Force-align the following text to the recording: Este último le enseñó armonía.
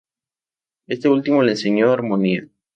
Este 0.87 1.07
último 1.09 1.43
le 1.43 1.51
enseñó 1.51 1.91
armonía. 1.91 2.47